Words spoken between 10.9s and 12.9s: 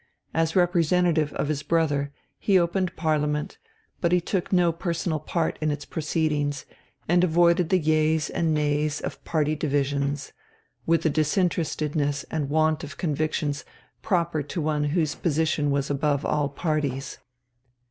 the disinterestedness and want